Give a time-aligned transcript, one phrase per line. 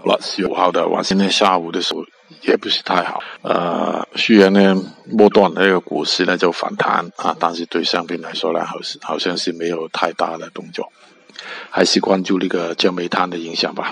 [0.00, 2.04] 好了，十五号的晚，今天下午的时候
[2.42, 3.20] 也不是太好。
[3.42, 10.92] 呃，虽然呢，末段那个股市呢就反弹啊，但是对商品来说呢，好像好像是没有太大的动作，
[11.68, 13.90] 还是关注那个焦煤炭的影响吧。